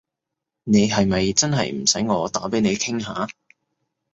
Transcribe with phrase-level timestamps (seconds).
[0.63, 3.27] 你係咪真係唔使我打畀你傾下？